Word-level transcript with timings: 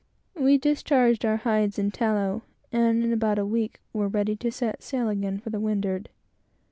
We 0.35 0.57
discharged 0.57 1.23
our 1.25 1.37
hides 1.37 1.77
and 1.77 1.93
tallow, 1.93 2.41
and 2.71 3.03
in 3.03 3.13
about 3.13 3.37
a 3.37 3.45
week 3.45 3.79
were 3.93 4.07
ready 4.07 4.35
to 4.37 4.51
set 4.51 4.81
sail 4.81 5.09
again 5.09 5.37
for 5.37 5.51
the 5.51 5.59
windward. 5.59 6.09